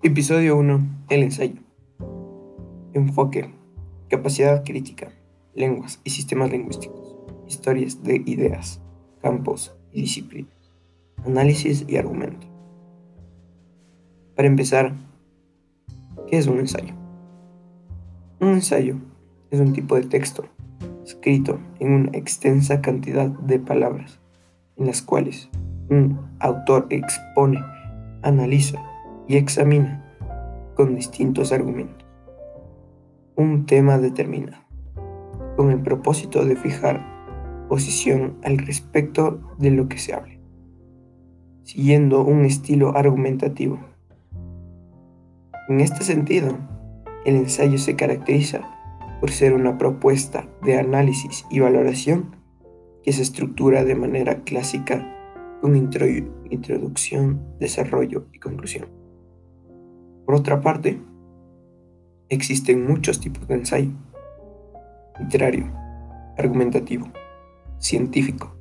Episodio 0.00 0.56
1. 0.56 1.06
El 1.08 1.24
ensayo. 1.24 1.60
Enfoque. 2.92 3.50
Capacidad 4.08 4.62
crítica. 4.64 5.08
Lenguas 5.56 6.00
y 6.04 6.10
sistemas 6.10 6.52
lingüísticos. 6.52 7.16
Historias 7.48 8.04
de 8.04 8.22
ideas. 8.24 8.80
Campos 9.20 9.76
y 9.92 10.02
disciplinas. 10.02 10.52
Análisis 11.26 11.84
y 11.88 11.96
argumento. 11.96 12.46
Para 14.36 14.46
empezar, 14.46 14.94
¿qué 16.28 16.38
es 16.38 16.46
un 16.46 16.60
ensayo? 16.60 16.94
Un 18.38 18.50
ensayo 18.50 18.94
es 19.50 19.58
un 19.58 19.72
tipo 19.72 19.96
de 19.96 20.02
texto 20.02 20.44
escrito 21.04 21.58
en 21.80 21.92
una 21.92 22.16
extensa 22.16 22.80
cantidad 22.80 23.26
de 23.30 23.58
palabras 23.58 24.20
en 24.76 24.86
las 24.86 25.02
cuales 25.02 25.48
un 25.90 26.20
autor 26.38 26.86
expone, 26.90 27.58
analiza 28.22 28.80
y 29.28 29.36
examina 29.36 30.04
con 30.74 30.96
distintos 30.96 31.52
argumentos 31.52 32.08
un 33.38 33.66
tema 33.66 33.98
determinado, 33.98 34.64
con 35.56 35.70
el 35.70 35.80
propósito 35.80 36.44
de 36.44 36.56
fijar 36.56 37.00
posición 37.68 38.36
al 38.42 38.58
respecto 38.58 39.40
de 39.58 39.70
lo 39.70 39.88
que 39.88 39.98
se 39.98 40.12
hable, 40.12 40.40
siguiendo 41.62 42.24
un 42.24 42.44
estilo 42.44 42.96
argumentativo. 42.96 43.78
En 45.68 45.78
este 45.78 46.02
sentido, 46.02 46.58
el 47.24 47.36
ensayo 47.36 47.78
se 47.78 47.94
caracteriza 47.94 48.62
por 49.20 49.30
ser 49.30 49.52
una 49.52 49.78
propuesta 49.78 50.48
de 50.64 50.76
análisis 50.76 51.46
y 51.48 51.60
valoración 51.60 52.34
que 53.04 53.12
se 53.12 53.22
estructura 53.22 53.84
de 53.84 53.94
manera 53.94 54.42
clásica 54.42 55.14
con 55.60 55.76
introducción, 55.76 57.40
desarrollo 57.60 58.26
y 58.32 58.40
conclusión. 58.40 59.07
Por 60.28 60.34
otra 60.34 60.60
parte, 60.60 61.00
existen 62.28 62.86
muchos 62.86 63.18
tipos 63.18 63.48
de 63.48 63.54
ensayo. 63.54 63.92
Literario, 65.18 65.72
argumentativo, 66.36 67.06
científico, 67.78 68.54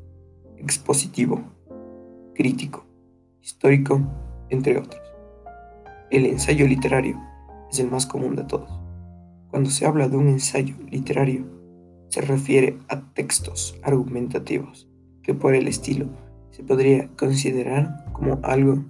expositivo, 0.56 1.42
crítico, 2.34 2.86
histórico, 3.42 4.00
entre 4.48 4.78
otros. 4.78 5.02
El 6.10 6.28
ensayo 6.28 6.66
literario 6.66 7.22
es 7.70 7.80
el 7.80 7.92
más 7.92 8.06
común 8.06 8.38
de 8.38 8.46
todos. 8.46 8.72
Cuando 9.52 9.70
se 9.70 9.86
habla 9.86 10.08
de 10.08 10.16
un 10.16 10.30
ensayo 10.30 10.76
literario, 10.90 11.48
se 12.08 12.22
refiere 12.22 12.80
a 12.88 13.02
textos 13.12 13.78
argumentativos 13.84 14.88
que 15.22 15.34
por 15.34 15.54
el 15.54 15.68
estilo 15.68 16.08
se 16.50 16.64
podría 16.64 17.10
considerar 17.18 18.06
como 18.14 18.40
algo 18.44 18.86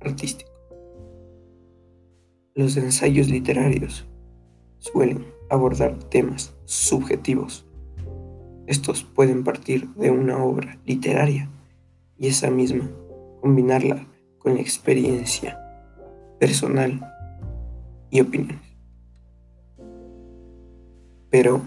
artístico. 0.00 0.55
Los 2.56 2.76
ensayos 2.76 3.28
literarios 3.28 4.04
suelen 4.78 5.24
abordar 5.50 5.96
temas 6.08 6.52
subjetivos. 6.64 7.64
Estos 8.66 9.04
pueden 9.04 9.44
partir 9.44 9.88
de 9.90 10.10
una 10.10 10.42
obra 10.42 10.80
literaria 10.84 11.48
y 12.18 12.26
esa 12.26 12.50
misma 12.50 12.90
combinarla 13.40 14.08
con 14.38 14.54
la 14.54 14.60
experiencia 14.60 15.56
personal 16.40 17.00
y 18.10 18.20
opiniones. 18.20 18.76
Pero, 21.30 21.62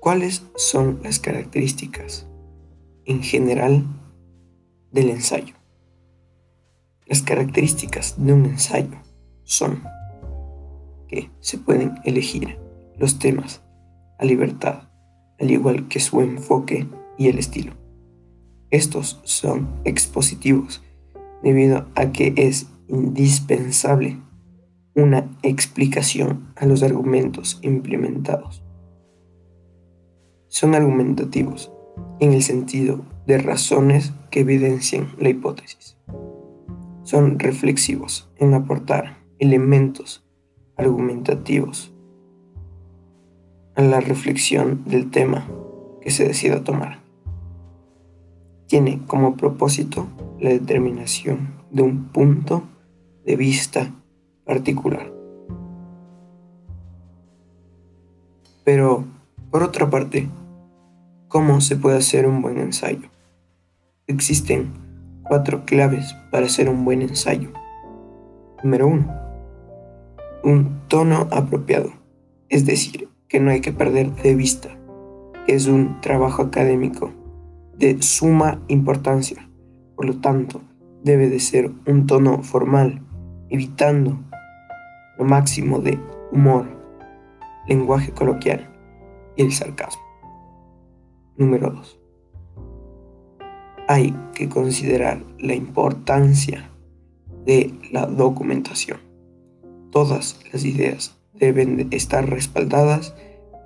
¿cuáles 0.00 0.44
son 0.56 0.98
las 1.04 1.20
características 1.20 2.26
en 3.04 3.22
general 3.22 3.84
del 4.92 5.10
ensayo. 5.10 5.57
Las 7.08 7.22
características 7.22 8.16
de 8.18 8.34
un 8.34 8.44
ensayo 8.44 8.98
son 9.44 9.82
que 11.08 11.30
se 11.40 11.56
pueden 11.56 11.94
elegir 12.04 12.58
los 12.98 13.18
temas 13.18 13.62
a 14.18 14.26
libertad, 14.26 14.90
al 15.40 15.50
igual 15.50 15.88
que 15.88 16.00
su 16.00 16.20
enfoque 16.20 16.86
y 17.16 17.28
el 17.28 17.38
estilo. 17.38 17.72
Estos 18.70 19.20
son 19.24 19.68
expositivos 19.84 20.82
debido 21.42 21.86
a 21.94 22.12
que 22.12 22.34
es 22.36 22.66
indispensable 22.88 24.18
una 24.94 25.30
explicación 25.42 26.52
a 26.56 26.66
los 26.66 26.82
argumentos 26.82 27.58
implementados. 27.62 28.62
Son 30.48 30.74
argumentativos 30.74 31.72
en 32.20 32.32
el 32.34 32.42
sentido 32.42 33.00
de 33.26 33.38
razones 33.38 34.12
que 34.30 34.40
evidencian 34.40 35.08
la 35.18 35.30
hipótesis. 35.30 35.96
Son 37.08 37.38
reflexivos 37.38 38.28
en 38.36 38.52
aportar 38.52 39.16
elementos 39.38 40.22
argumentativos 40.76 41.90
a 43.76 43.80
la 43.80 44.00
reflexión 44.00 44.84
del 44.84 45.10
tema 45.10 45.48
que 46.02 46.10
se 46.10 46.28
decida 46.28 46.64
tomar. 46.64 47.00
Tiene 48.66 49.00
como 49.06 49.38
propósito 49.38 50.06
la 50.38 50.50
determinación 50.50 51.54
de 51.70 51.80
un 51.80 52.08
punto 52.08 52.64
de 53.24 53.36
vista 53.36 53.90
particular. 54.44 55.10
Pero, 58.66 59.06
por 59.50 59.62
otra 59.62 59.88
parte, 59.88 60.28
¿Cómo 61.28 61.60
se 61.60 61.76
puede 61.76 61.98
hacer 61.98 62.26
un 62.26 62.40
buen 62.40 62.58
ensayo? 62.58 63.10
Existen 64.06 64.87
cuatro 65.28 65.64
claves 65.64 66.16
para 66.30 66.46
hacer 66.46 66.68
un 66.68 66.84
buen 66.84 67.02
ensayo. 67.02 67.52
Número 68.62 68.88
uno, 68.88 69.14
un 70.42 70.80
tono 70.88 71.28
apropiado, 71.30 71.92
es 72.48 72.66
decir, 72.66 73.08
que 73.28 73.40
no 73.40 73.50
hay 73.50 73.60
que 73.60 73.72
perder 73.72 74.10
de 74.16 74.34
vista 74.34 74.70
que 75.48 75.54
es 75.54 75.66
un 75.66 75.98
trabajo 76.02 76.42
académico 76.42 77.10
de 77.74 78.02
suma 78.02 78.60
importancia, 78.68 79.48
por 79.96 80.04
lo 80.04 80.20
tanto, 80.20 80.60
debe 81.02 81.30
de 81.30 81.40
ser 81.40 81.70
un 81.86 82.06
tono 82.06 82.42
formal, 82.42 83.00
evitando 83.48 84.18
lo 85.16 85.24
máximo 85.24 85.80
de 85.80 85.98
humor, 86.32 86.66
lenguaje 87.66 88.12
coloquial 88.12 88.68
y 89.36 89.42
el 89.42 89.52
sarcasmo. 89.52 90.02
Número 91.38 91.70
2. 91.70 91.97
Hay 93.90 94.14
que 94.34 94.50
considerar 94.50 95.24
la 95.38 95.54
importancia 95.54 96.70
de 97.46 97.72
la 97.90 98.06
documentación. 98.06 98.98
Todas 99.90 100.38
las 100.52 100.66
ideas 100.66 101.18
deben 101.32 101.88
estar 101.90 102.28
respaldadas 102.28 103.14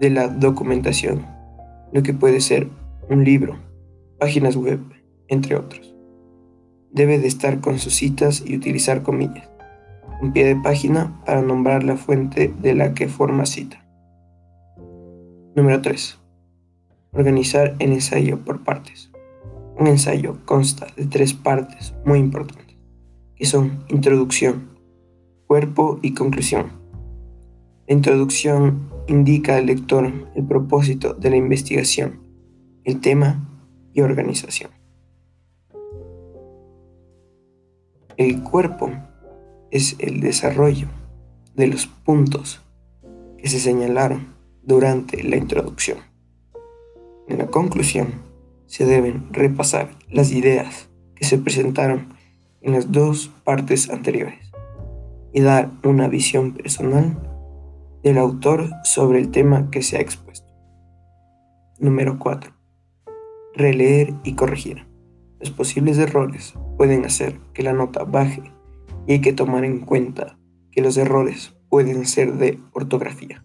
de 0.00 0.10
la 0.10 0.28
documentación, 0.28 1.26
lo 1.92 2.04
que 2.04 2.14
puede 2.14 2.40
ser 2.40 2.68
un 3.10 3.24
libro, 3.24 3.56
páginas 4.20 4.54
web, 4.54 4.80
entre 5.26 5.56
otros. 5.56 5.92
Debe 6.92 7.18
de 7.18 7.26
estar 7.26 7.60
con 7.60 7.80
sus 7.80 7.96
citas 7.96 8.44
y 8.46 8.54
utilizar 8.54 9.02
comillas, 9.02 9.50
un 10.20 10.32
pie 10.32 10.44
de 10.44 10.56
página 10.56 11.20
para 11.26 11.42
nombrar 11.42 11.82
la 11.82 11.96
fuente 11.96 12.54
de 12.62 12.74
la 12.76 12.94
que 12.94 13.08
forma 13.08 13.44
cita. 13.44 13.84
Número 15.56 15.82
3 15.82 16.18
Organizar 17.14 17.74
el 17.78 17.92
ensayo 17.92 18.38
por 18.38 18.64
partes. 18.64 19.11
Un 19.78 19.86
ensayo 19.86 20.38
consta 20.44 20.86
de 20.96 21.06
tres 21.06 21.34
partes 21.34 21.94
muy 22.04 22.18
importantes, 22.18 22.76
que 23.34 23.46
son 23.46 23.84
introducción, 23.88 24.70
cuerpo 25.46 25.98
y 26.02 26.14
conclusión. 26.14 26.72
La 27.86 27.94
introducción 27.94 28.90
indica 29.08 29.56
al 29.56 29.66
lector 29.66 30.10
el 30.34 30.44
propósito 30.44 31.14
de 31.14 31.30
la 31.30 31.36
investigación, 31.36 32.20
el 32.84 33.00
tema 33.00 33.48
y 33.92 34.00
organización. 34.02 34.70
El 38.16 38.42
cuerpo 38.42 38.90
es 39.70 39.96
el 39.98 40.20
desarrollo 40.20 40.88
de 41.54 41.66
los 41.66 41.86
puntos 41.86 42.60
que 43.38 43.48
se 43.48 43.58
señalaron 43.58 44.34
durante 44.62 45.22
la 45.24 45.36
introducción. 45.36 45.98
En 47.26 47.38
la 47.38 47.46
conclusión, 47.46 48.31
se 48.72 48.86
deben 48.86 49.26
repasar 49.32 49.90
las 50.08 50.32
ideas 50.32 50.88
que 51.14 51.26
se 51.26 51.36
presentaron 51.36 52.14
en 52.62 52.72
las 52.72 52.90
dos 52.90 53.30
partes 53.44 53.90
anteriores 53.90 54.50
y 55.34 55.42
dar 55.42 55.70
una 55.84 56.08
visión 56.08 56.54
personal 56.54 57.18
del 58.02 58.16
autor 58.16 58.70
sobre 58.82 59.18
el 59.18 59.30
tema 59.30 59.70
que 59.70 59.82
se 59.82 59.98
ha 59.98 60.00
expuesto. 60.00 60.50
Número 61.80 62.18
4. 62.18 62.50
Releer 63.56 64.14
y 64.24 64.36
corregir. 64.36 64.86
Los 65.38 65.50
posibles 65.50 65.98
errores 65.98 66.54
pueden 66.78 67.04
hacer 67.04 67.38
que 67.52 67.62
la 67.62 67.74
nota 67.74 68.04
baje 68.04 68.42
y 69.06 69.12
hay 69.12 69.20
que 69.20 69.34
tomar 69.34 69.66
en 69.66 69.80
cuenta 69.80 70.38
que 70.70 70.80
los 70.80 70.96
errores 70.96 71.54
pueden 71.68 72.06
ser 72.06 72.38
de 72.38 72.58
ortografía, 72.72 73.44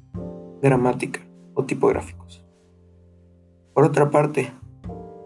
gramática 0.61 1.19
o 1.53 1.65
tipográficos. 1.65 2.45
Por 3.73 3.83
otra 3.83 4.09
parte, 4.09 4.53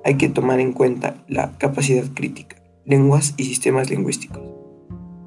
hay 0.04 0.16
que 0.16 0.30
tomar 0.30 0.60
en 0.60 0.74
cuenta 0.74 1.24
la 1.28 1.58
capacidad 1.58 2.06
crítica, 2.14 2.58
lenguas 2.86 3.34
y 3.38 3.46
sistemas 3.46 3.90
lingüísticos, 3.90 4.42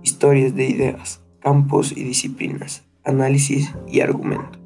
historias 0.03 0.55
de 0.55 0.69
ideas, 0.69 1.21
campos 1.41 1.93
y 1.93 2.05
disciplinas, 2.05 2.85
análisis 3.05 3.73
y 3.87 4.01
argumento. 4.01 4.64